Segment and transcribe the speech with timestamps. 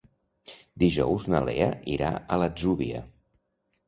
[0.83, 1.67] Dijous na Lea
[1.97, 3.03] irà a l'Atzúbia.